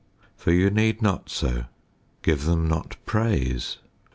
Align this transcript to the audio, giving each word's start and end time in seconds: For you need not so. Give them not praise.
For 0.35 0.51
you 0.51 0.71
need 0.71 1.03
not 1.03 1.29
so. 1.29 1.65
Give 2.23 2.45
them 2.45 2.67
not 2.67 2.97
praise. 3.05 3.77